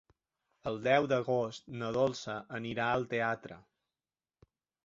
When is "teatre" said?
3.15-3.63